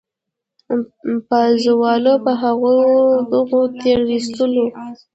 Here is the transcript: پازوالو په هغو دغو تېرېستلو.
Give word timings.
پازوالو 1.27 2.13
په 2.25 2.31
هغو 2.41 2.75
دغو 3.31 3.61
تېرېستلو. 3.81 4.65